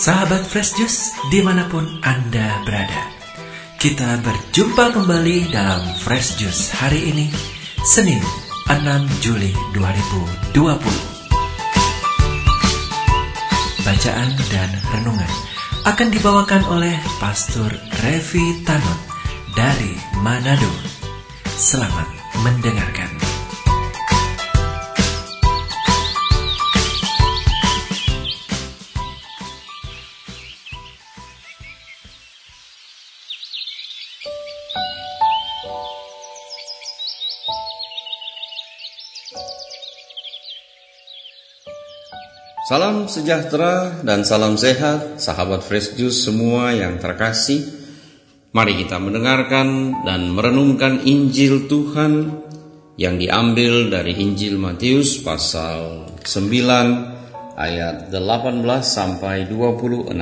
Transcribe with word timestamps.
Sahabat 0.00 0.48
Fresh 0.48 0.80
Juice 0.80 1.12
di 1.28 1.44
mana 1.44 1.68
pun 1.68 1.84
Anda 2.00 2.64
berada. 2.64 3.04
Kita 3.76 4.16
berjumpa 4.24 4.96
kembali 4.96 5.52
dalam 5.52 5.84
Fresh 6.00 6.40
Juice 6.40 6.72
hari 6.72 7.12
ini 7.12 7.28
Senin 7.84 8.24
6 8.64 8.80
Juli 9.20 9.52
2020 9.76 10.56
Bacaan 13.84 14.30
dan 14.48 14.72
renungan 14.88 15.32
akan 15.84 16.08
dibawakan 16.08 16.64
oleh 16.72 16.96
Pastor 17.20 17.68
Revi 18.00 18.56
Tanot 18.64 19.00
dari 19.52 20.00
Manado. 20.24 20.72
Selamat 21.44 22.08
mendengarkan 22.40 23.19
Salam 42.70 43.10
sejahtera 43.10 43.98
dan 44.06 44.22
salam 44.22 44.54
sehat 44.54 45.18
sahabat 45.18 45.66
Fresh 45.66 45.98
Juice 45.98 46.22
semua 46.22 46.70
yang 46.70 47.02
terkasih. 47.02 47.66
Mari 48.54 48.86
kita 48.86 48.94
mendengarkan 49.02 49.98
dan 50.06 50.30
merenungkan 50.30 51.02
Injil 51.02 51.66
Tuhan 51.66 52.30
yang 52.94 53.18
diambil 53.18 53.90
dari 53.90 54.22
Injil 54.22 54.54
Matius 54.54 55.18
pasal 55.18 56.14
9 56.22 57.58
ayat 57.58 58.06
18 58.06 58.62
sampai 58.86 59.50
26. 59.50 60.14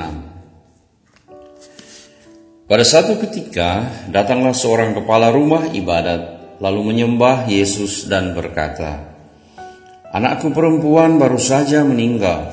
Pada 2.65 2.85
satu 2.89 3.21
ketika 3.29 3.93
datanglah 4.09 4.57
seorang 4.57 4.97
kepala 4.97 5.29
rumah 5.29 5.69
ibadat 5.69 6.57
lalu 6.65 6.97
menyembah 6.97 7.45
Yesus 7.45 8.09
dan 8.09 8.33
berkata, 8.33 9.18
Anakku 10.09 10.57
perempuan 10.57 11.21
baru 11.21 11.37
saja 11.37 11.85
meninggal, 11.85 12.49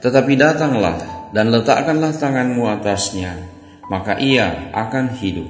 tetapi 0.00 0.32
datanglah 0.32 1.28
dan 1.36 1.52
letakkanlah 1.52 2.16
tanganmu 2.16 2.64
atasnya, 2.80 3.36
maka 3.92 4.16
ia 4.16 4.72
akan 4.72 5.12
hidup. 5.20 5.44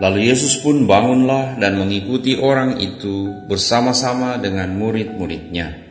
Lalu 0.00 0.32
Yesus 0.32 0.62
pun 0.62 0.86
bangunlah 0.86 1.58
dan 1.58 1.76
mengikuti 1.76 2.38
orang 2.38 2.78
itu 2.78 3.34
bersama-sama 3.50 4.38
dengan 4.38 4.72
murid-muridnya. 4.78 5.90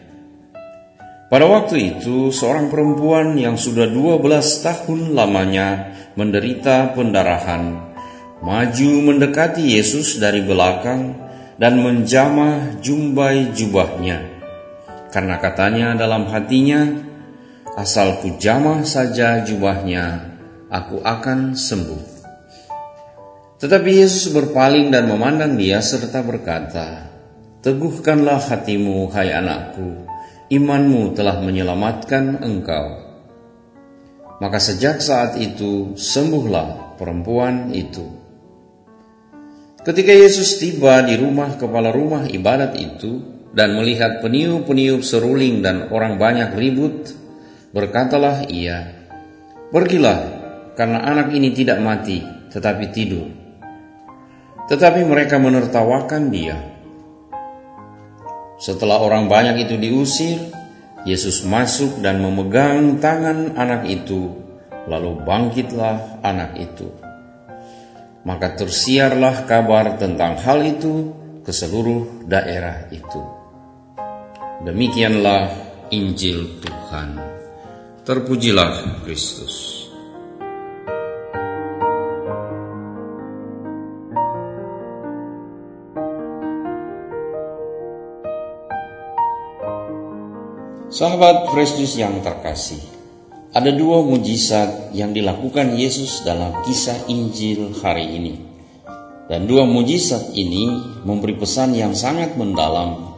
Pada 1.30 1.46
waktu 1.46 1.94
itu, 1.94 2.34
seorang 2.34 2.74
perempuan 2.74 3.38
yang 3.38 3.54
sudah 3.54 3.86
12 3.86 4.66
tahun 4.66 5.14
lamanya 5.14 5.94
menderita 6.18 6.98
pendarahan, 6.98 7.94
maju 8.42 8.92
mendekati 9.14 9.78
Yesus 9.78 10.18
dari 10.18 10.42
belakang 10.42 11.29
dan 11.60 11.84
menjamah 11.84 12.80
jumbai 12.80 13.52
jubahnya. 13.52 14.24
Karena 15.12 15.36
katanya 15.44 15.94
dalam 16.00 16.32
hatinya, 16.32 16.88
asal 17.76 18.24
ku 18.24 18.40
jamah 18.40 18.88
saja 18.88 19.44
jubahnya, 19.44 20.24
aku 20.72 21.04
akan 21.04 21.54
sembuh. 21.60 22.20
Tetapi 23.60 23.92
Yesus 23.92 24.32
berpaling 24.32 24.88
dan 24.88 25.12
memandang 25.12 25.60
dia 25.60 25.84
serta 25.84 26.24
berkata, 26.24 27.12
Teguhkanlah 27.60 28.40
hatimu, 28.40 29.12
hai 29.12 29.36
anakku, 29.36 30.08
imanmu 30.48 31.12
telah 31.12 31.44
menyelamatkan 31.44 32.40
engkau. 32.40 32.88
Maka 34.40 34.64
sejak 34.64 35.04
saat 35.04 35.36
itu 35.36 36.00
sembuhlah 36.00 36.96
perempuan 36.96 37.76
itu. 37.76 38.19
Ketika 39.80 40.12
Yesus 40.12 40.60
tiba 40.60 41.00
di 41.08 41.16
rumah 41.16 41.56
kepala 41.56 41.96
rumah 41.96 42.28
ibadat 42.28 42.76
itu 42.76 43.24
dan 43.56 43.80
melihat 43.80 44.20
peniup-peniup 44.20 45.00
seruling 45.08 45.64
dan 45.64 45.88
orang 45.88 46.20
banyak 46.20 46.52
ribut, 46.52 47.16
berkatalah 47.72 48.44
ia, 48.52 48.92
Pergilah, 49.72 50.20
karena 50.76 51.00
anak 51.00 51.32
ini 51.32 51.56
tidak 51.56 51.80
mati, 51.80 52.20
tetapi 52.52 52.92
tidur. 52.92 53.32
Tetapi 54.68 55.08
mereka 55.08 55.40
menertawakan 55.40 56.28
dia. 56.28 56.60
Setelah 58.60 59.00
orang 59.00 59.32
banyak 59.32 59.64
itu 59.64 59.80
diusir, 59.80 60.44
Yesus 61.08 61.48
masuk 61.48 62.04
dan 62.04 62.20
memegang 62.20 63.00
tangan 63.00 63.56
anak 63.56 63.88
itu, 63.88 64.28
lalu 64.92 65.24
bangkitlah 65.24 66.20
anak 66.20 66.60
itu 66.60 66.99
maka 68.30 68.54
tersiarlah 68.54 69.50
kabar 69.50 69.98
tentang 69.98 70.38
hal 70.38 70.62
itu 70.62 71.18
ke 71.42 71.50
seluruh 71.50 72.30
daerah 72.30 72.86
itu. 72.94 73.26
Demikianlah 74.62 75.50
Injil 75.90 76.62
Tuhan. 76.62 77.18
Terpujilah 78.06 79.02
Kristus. 79.02 79.82
Sahabat 90.94 91.50
Fresh 91.50 91.82
yang 91.98 92.22
terkasih, 92.22 92.99
ada 93.50 93.74
dua 93.74 94.06
mujizat 94.06 94.94
yang 94.94 95.10
dilakukan 95.10 95.74
Yesus 95.74 96.22
dalam 96.22 96.54
kisah 96.62 97.10
Injil 97.10 97.74
hari 97.82 98.06
ini. 98.06 98.36
Dan 99.26 99.50
dua 99.50 99.66
mujizat 99.66 100.34
ini 100.38 100.70
memberi 101.06 101.38
pesan 101.38 101.74
yang 101.74 101.98
sangat 101.98 102.38
mendalam 102.38 103.18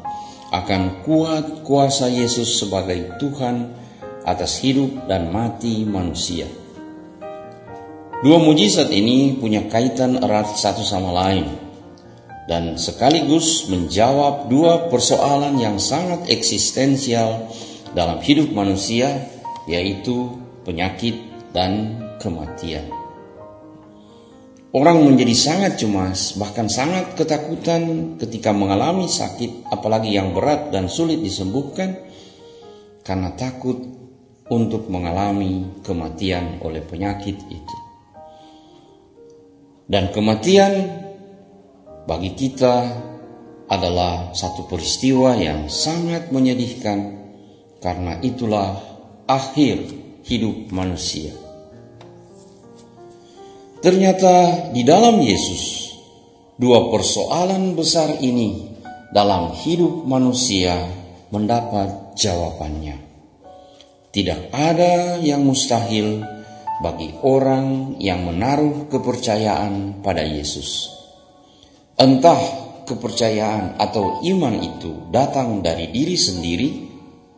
akan 0.52 1.04
kuat 1.04 1.64
kuasa 1.64 2.08
Yesus 2.12 2.60
sebagai 2.60 3.16
Tuhan 3.20 3.76
atas 4.24 4.60
hidup 4.64 5.08
dan 5.08 5.32
mati 5.32 5.84
manusia. 5.84 6.48
Dua 8.24 8.38
mujizat 8.40 8.88
ini 8.92 9.36
punya 9.36 9.68
kaitan 9.68 10.20
erat 10.20 10.48
satu 10.56 10.84
sama 10.84 11.12
lain 11.12 11.48
dan 12.48 12.80
sekaligus 12.80 13.68
menjawab 13.68 14.48
dua 14.48 14.88
persoalan 14.88 15.60
yang 15.60 15.76
sangat 15.80 16.28
eksistensial 16.28 17.52
dalam 17.96 18.20
hidup 18.24 18.52
manusia 18.52 19.28
yaitu 19.70 20.38
penyakit 20.64 21.18
dan 21.52 22.00
kematian. 22.22 22.88
Orang 24.72 25.04
menjadi 25.04 25.36
sangat 25.36 25.84
cemas, 25.84 26.40
bahkan 26.40 26.72
sangat 26.72 27.20
ketakutan 27.20 28.16
ketika 28.16 28.56
mengalami 28.56 29.12
sakit, 29.12 29.68
apalagi 29.68 30.16
yang 30.16 30.32
berat 30.32 30.72
dan 30.72 30.88
sulit 30.88 31.20
disembuhkan, 31.20 32.00
karena 33.04 33.36
takut 33.36 33.84
untuk 34.48 34.88
mengalami 34.88 35.84
kematian 35.84 36.64
oleh 36.64 36.80
penyakit 36.88 37.36
itu. 37.52 37.78
Dan 39.92 40.16
kematian 40.16 40.72
bagi 42.08 42.32
kita 42.32 42.76
adalah 43.68 44.32
satu 44.32 44.72
peristiwa 44.72 45.36
yang 45.36 45.68
sangat 45.68 46.32
menyedihkan, 46.32 47.28
karena 47.84 48.24
itulah 48.24 48.91
akhir 49.26 49.78
hidup 50.26 50.70
manusia. 50.70 51.34
Ternyata 53.82 54.70
di 54.70 54.86
dalam 54.86 55.18
Yesus, 55.18 55.90
dua 56.62 56.94
persoalan 56.94 57.74
besar 57.74 58.22
ini 58.22 58.70
dalam 59.10 59.58
hidup 59.58 60.06
manusia 60.06 60.86
mendapat 61.34 62.14
jawabannya. 62.14 63.02
Tidak 64.12 64.54
ada 64.54 65.18
yang 65.18 65.42
mustahil 65.42 66.22
bagi 66.84 67.16
orang 67.26 67.98
yang 67.98 68.28
menaruh 68.28 68.92
kepercayaan 68.92 70.04
pada 70.04 70.22
Yesus. 70.22 70.92
Entah 71.96 72.38
kepercayaan 72.86 73.80
atau 73.80 74.20
iman 74.20 74.56
itu 74.60 75.10
datang 75.10 75.64
dari 75.64 75.90
diri 75.90 76.20
sendiri 76.20 76.91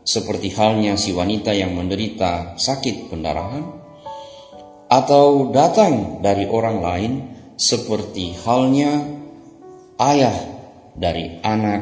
seperti 0.04 0.52
halnya 0.56 1.00
si 1.00 1.16
wanita 1.16 1.56
yang 1.56 1.76
menderita 1.76 2.60
sakit 2.60 3.08
pendarahan, 3.08 3.66
atau 4.92 5.50
datang 5.50 6.20
dari 6.22 6.46
orang 6.46 6.78
lain, 6.84 7.12
seperti 7.58 8.36
halnya 8.44 9.02
ayah 9.98 10.38
dari 10.94 11.40
anak 11.42 11.82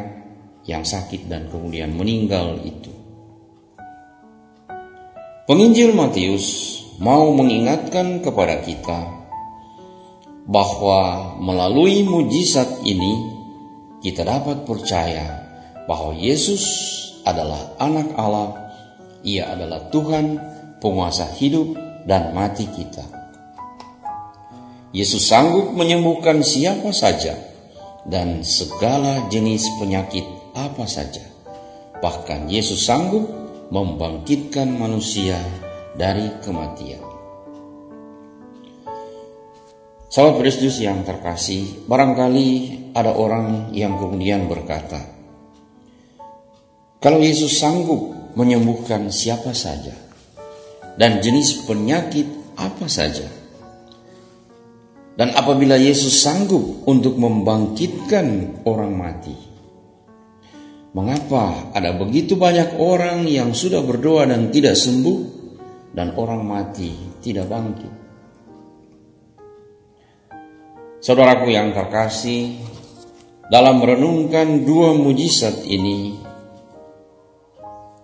yang 0.64 0.86
sakit 0.86 1.28
dan 1.28 1.50
kemudian 1.50 1.92
meninggal 1.92 2.62
itu. 2.62 2.94
Penginjil 5.50 5.92
Matius 5.92 6.80
mau 7.02 7.34
mengingatkan 7.34 8.22
kepada 8.22 8.62
kita 8.62 9.26
bahwa 10.48 11.34
melalui 11.42 12.06
mujizat 12.06 12.86
ini 12.86 13.34
kita 14.06 14.24
dapat 14.24 14.64
percaya 14.64 15.44
bahwa 15.90 16.16
Yesus 16.16 16.64
adalah 17.26 17.78
anak 17.78 18.14
Allah, 18.18 18.50
ia 19.22 19.54
adalah 19.54 19.90
Tuhan 19.94 20.40
penguasa 20.82 21.30
hidup 21.38 21.78
dan 22.10 22.34
mati 22.34 22.66
kita. 22.66 23.06
Yesus 24.92 25.24
sanggup 25.24 25.72
menyembuhkan 25.72 26.44
siapa 26.44 26.92
saja 26.92 27.38
dan 28.04 28.44
segala 28.44 29.30
jenis 29.32 29.64
penyakit 29.80 30.26
apa 30.52 30.84
saja. 30.84 31.24
Bahkan 32.02 32.50
Yesus 32.52 32.84
sanggup 32.84 33.24
membangkitkan 33.72 34.68
manusia 34.68 35.40
dari 35.96 36.28
kematian. 36.44 37.00
Sahabat 40.12 40.44
Kristus 40.44 40.84
yang 40.84 41.08
terkasih, 41.08 41.88
barangkali 41.88 42.50
ada 42.92 43.16
orang 43.16 43.72
yang 43.72 43.96
kemudian 43.96 44.52
berkata, 44.52 45.00
kalau 47.02 47.18
Yesus 47.18 47.58
sanggup 47.58 48.14
menyembuhkan 48.38 49.10
siapa 49.10 49.58
saja 49.58 49.98
dan 51.02 51.18
jenis 51.18 51.66
penyakit 51.66 52.30
apa 52.54 52.86
saja, 52.86 53.26
dan 55.18 55.34
apabila 55.34 55.82
Yesus 55.82 56.22
sanggup 56.22 56.86
untuk 56.86 57.18
membangkitkan 57.18 58.62
orang 58.70 58.94
mati, 58.94 59.34
mengapa 60.94 61.74
ada 61.74 61.98
begitu 61.98 62.38
banyak 62.38 62.78
orang 62.78 63.26
yang 63.26 63.58
sudah 63.58 63.82
berdoa 63.82 64.30
dan 64.30 64.54
tidak 64.54 64.78
sembuh, 64.78 65.20
dan 65.98 66.14
orang 66.22 66.46
mati 66.46 66.94
tidak 67.26 67.50
bangkit? 67.50 67.94
Saudaraku 71.02 71.50
yang 71.50 71.74
terkasih, 71.74 72.62
dalam 73.50 73.82
merenungkan 73.82 74.62
dua 74.62 74.94
mujizat 74.94 75.66
ini, 75.66 76.21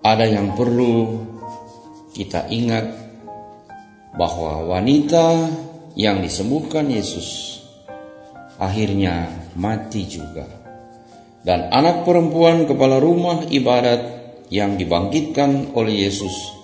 ada 0.07 0.23
yang 0.23 0.55
perlu 0.55 1.19
kita 2.15 2.47
ingat 2.47 2.87
bahwa 4.15 4.63
wanita 4.71 5.51
yang 5.99 6.23
disembuhkan 6.23 6.87
Yesus 6.87 7.59
akhirnya 8.55 9.27
mati 9.59 10.07
juga. 10.07 10.47
Dan 11.43 11.71
anak 11.71 12.07
perempuan 12.07 12.67
kepala 12.67 13.03
rumah 13.03 13.43
ibadat 13.47 14.01
yang 14.47 14.79
dibangkitkan 14.79 15.75
oleh 15.75 16.07
Yesus 16.07 16.55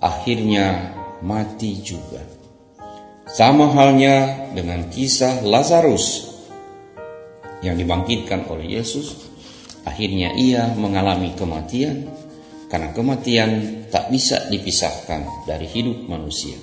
akhirnya 0.00 0.92
mati 1.24 1.80
juga. 1.80 2.20
Sama 3.30 3.72
halnya 3.72 4.48
dengan 4.52 4.92
kisah 4.92 5.40
Lazarus 5.40 6.36
yang 7.64 7.76
dibangkitkan 7.76 8.48
oleh 8.48 8.80
Yesus, 8.80 9.28
akhirnya 9.84 10.32
ia 10.36 10.72
mengalami 10.74 11.36
kematian 11.36 12.19
karena 12.70 12.94
kematian 12.94 13.84
tak 13.90 14.08
bisa 14.08 14.46
dipisahkan 14.46 15.44
dari 15.44 15.66
hidup 15.66 16.06
manusia. 16.06 16.54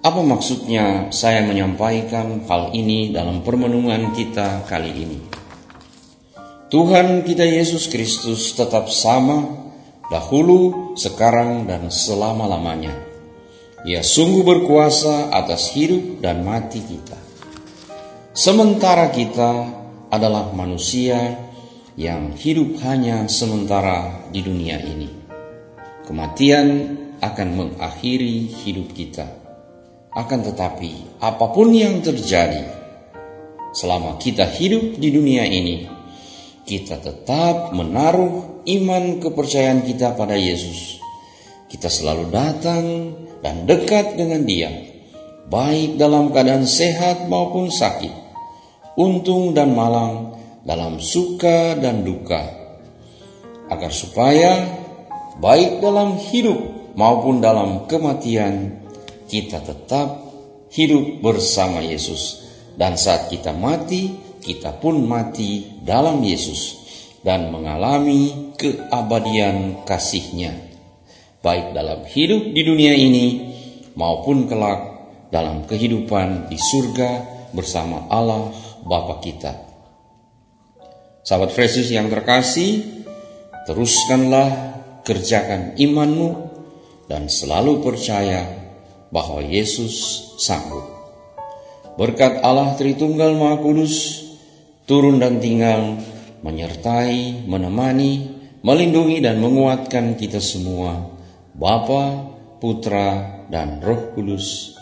Apa 0.00 0.20
maksudnya 0.24 1.12
saya 1.14 1.46
menyampaikan 1.46 2.44
hal 2.48 2.74
ini 2.74 3.14
dalam 3.14 3.46
permenungan 3.46 4.12
kita 4.12 4.66
kali 4.66 4.92
ini? 4.92 5.20
Tuhan 6.68 7.22
kita 7.22 7.46
Yesus 7.46 7.86
Kristus 7.86 8.52
tetap 8.58 8.90
sama 8.90 9.46
dahulu, 10.10 10.92
sekarang, 10.98 11.66
dan 11.68 11.92
selama-lamanya 11.92 13.10
ia 13.80 14.04
sungguh 14.04 14.44
berkuasa 14.44 15.32
atas 15.32 15.72
hidup 15.72 16.20
dan 16.20 16.44
mati 16.44 16.84
kita. 16.84 17.16
Sementara 18.36 19.08
kita 19.08 19.52
adalah 20.12 20.52
manusia 20.52 21.49
yang 22.00 22.32
hidup 22.32 22.80
hanya 22.80 23.28
sementara 23.28 24.24
di 24.32 24.40
dunia 24.40 24.80
ini. 24.80 25.20
Kematian 26.08 26.96
akan 27.20 27.48
mengakhiri 27.52 28.48
hidup 28.64 28.96
kita. 28.96 29.28
Akan 30.16 30.40
tetapi, 30.40 31.20
apa 31.20 31.52
pun 31.52 31.68
yang 31.76 32.00
terjadi 32.00 32.64
selama 33.76 34.16
kita 34.16 34.48
hidup 34.48 34.96
di 34.96 35.12
dunia 35.12 35.44
ini, 35.44 35.84
kita 36.64 37.04
tetap 37.04 37.76
menaruh 37.76 38.64
iman 38.64 39.20
kepercayaan 39.20 39.84
kita 39.84 40.16
pada 40.16 40.40
Yesus. 40.40 41.04
Kita 41.68 41.92
selalu 41.92 42.32
datang 42.32 42.84
dan 43.44 43.68
dekat 43.68 44.16
dengan 44.16 44.48
Dia, 44.48 44.72
baik 45.52 46.00
dalam 46.00 46.32
keadaan 46.32 46.64
sehat 46.64 47.28
maupun 47.28 47.68
sakit, 47.68 48.10
untung 48.96 49.52
dan 49.54 49.76
malang, 49.76 50.39
dalam 50.66 51.00
suka 51.00 51.76
dan 51.78 52.02
duka, 52.02 52.42
agar 53.70 53.92
supaya 53.92 54.66
baik 55.38 55.80
dalam 55.80 56.18
hidup 56.18 56.92
maupun 56.96 57.38
dalam 57.38 57.86
kematian, 57.86 58.82
kita 59.30 59.62
tetap 59.62 60.20
hidup 60.74 61.22
bersama 61.22 61.80
Yesus. 61.80 62.48
Dan 62.74 62.96
saat 62.96 63.28
kita 63.28 63.52
mati, 63.52 64.14
kita 64.40 64.78
pun 64.80 65.04
mati 65.04 65.80
dalam 65.84 66.24
Yesus 66.24 66.80
dan 67.20 67.52
mengalami 67.52 68.54
keabadian 68.56 69.84
kasihnya 69.84 70.70
baik 71.40 71.72
dalam 71.72 72.04
hidup 72.04 72.52
di 72.52 72.62
dunia 72.64 72.92
ini 72.92 73.26
maupun 73.96 74.44
kelak 74.44 74.80
dalam 75.32 75.64
kehidupan 75.64 76.52
di 76.52 76.60
surga 76.60 77.10
bersama 77.56 78.06
Allah 78.12 78.52
Bapa 78.84 79.20
kita. 79.24 79.69
Sahabat 81.20 81.52
Yesus 81.52 81.92
yang 81.92 82.08
terkasih, 82.08 83.04
teruskanlah 83.68 84.80
kerjakan 85.04 85.76
imanmu 85.76 86.30
dan 87.10 87.28
selalu 87.28 87.84
percaya 87.84 88.46
bahwa 89.12 89.44
Yesus 89.44 89.94
sanggup. 90.40 90.86
Berkat 92.00 92.40
Allah 92.40 92.72
Tritunggal 92.78 93.36
Maha 93.36 93.60
Kudus 93.60 94.24
turun 94.88 95.20
dan 95.20 95.42
tinggal 95.42 96.00
menyertai, 96.40 97.44
menemani, 97.44 98.40
melindungi 98.64 99.20
dan 99.20 99.38
menguatkan 99.38 100.16
kita 100.16 100.40
semua 100.40 101.12
Bapa, 101.52 102.32
Putra, 102.62 103.44
dan 103.52 103.84
Roh 103.84 104.16
Kudus. 104.16 104.72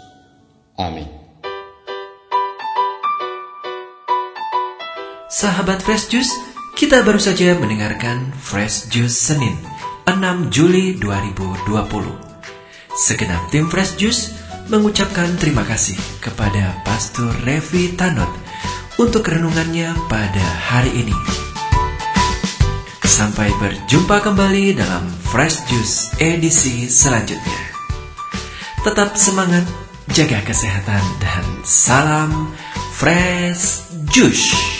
Amin. 0.78 1.27
Sahabat 5.28 5.84
Fresh 5.84 6.08
Juice, 6.08 6.32
kita 6.72 7.04
baru 7.04 7.20
saja 7.20 7.52
mendengarkan 7.52 8.32
Fresh 8.32 8.88
Juice 8.88 9.12
Senin 9.12 9.60
6 10.08 10.48
Juli 10.48 10.96
2020. 10.96 11.68
Segenap 12.96 13.52
tim 13.52 13.68
Fresh 13.68 14.00
Juice 14.00 14.32
mengucapkan 14.72 15.28
terima 15.36 15.68
kasih 15.68 16.00
kepada 16.24 16.80
Pastor 16.80 17.28
Revi 17.44 17.92
Tanot 17.92 18.32
untuk 18.96 19.28
renungannya 19.28 19.92
pada 20.08 20.46
hari 20.64 21.04
ini. 21.04 21.16
Sampai 23.04 23.52
berjumpa 23.60 24.24
kembali 24.24 24.80
dalam 24.80 25.12
Fresh 25.28 25.68
Juice 25.68 26.08
edisi 26.24 26.88
selanjutnya. 26.88 27.76
Tetap 28.80 29.12
semangat, 29.12 29.68
jaga 30.08 30.40
kesehatan, 30.40 31.04
dan 31.20 31.44
salam 31.68 32.48
Fresh 32.96 33.92
Juice. 34.08 34.77